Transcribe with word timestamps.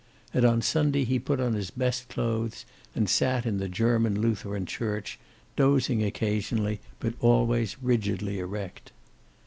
And 0.33 0.45
on 0.45 0.63
Sunday 0.63 1.03
he 1.03 1.19
put 1.19 1.39
on 1.39 1.53
his 1.53 1.69
best 1.69 2.09
clothes, 2.09 2.65
and 2.95 3.07
sat 3.07 3.45
in 3.45 3.59
the 3.59 3.69
German 3.69 4.19
Lutheran 4.19 4.65
church, 4.65 5.19
dozing 5.55 6.01
occasionally, 6.03 6.79
but 6.99 7.13
always 7.19 7.77
rigidly 7.83 8.39
erect. 8.39 8.93